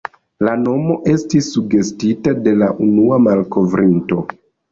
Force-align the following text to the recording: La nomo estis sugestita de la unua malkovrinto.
La 0.45 0.53
nomo 0.61 0.95
estis 1.11 1.49
sugestita 1.57 2.35
de 2.49 2.55
la 2.63 2.71
unua 2.87 3.21
malkovrinto. 3.29 4.21